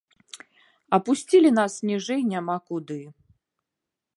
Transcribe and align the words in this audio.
Апусцілі 0.97 1.51
нас 1.59 1.73
ніжэй 1.91 2.21
няма 2.33 2.57
куды. 2.73 2.99